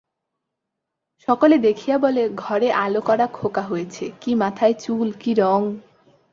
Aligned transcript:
সকলে 1.27 1.55
দেখিয়া 1.57 1.97
বলে, 1.97 2.23
ঘর-আলো-করা 2.35 3.25
খোকা 3.27 3.61
হয়েছে, 3.61 4.05
কি 4.21 4.31
মাথায় 4.35 4.75
চুল, 4.79 5.07
কি 5.19 5.31
রং! 5.33 5.61